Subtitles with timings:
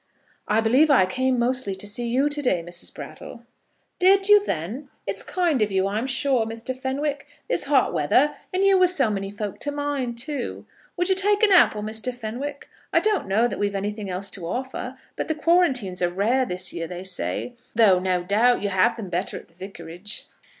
[0.47, 2.91] "I believe I came mostly to see you to day, Mrs.
[2.91, 3.45] Brattle."
[3.99, 4.89] "Did you then?
[5.05, 6.75] It's kind of you, I'm sure, Mr.
[6.75, 10.65] Fenwick, this hot weather, and you with so many folk to mind too.
[10.97, 12.11] Will you take an apple, Mr.
[12.15, 12.67] Fenwick?
[12.91, 16.73] I don't know that we've anything else to offer, but the quarantines are rare this
[16.73, 20.25] year, they say; though, no doubt, you have them better at the Vicarage?"